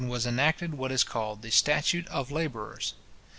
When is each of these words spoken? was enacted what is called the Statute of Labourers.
was 0.07 0.25
enacted 0.25 0.73
what 0.73 0.91
is 0.91 1.03
called 1.03 1.43
the 1.43 1.51
Statute 1.51 2.07
of 2.07 2.31
Labourers. 2.31 2.95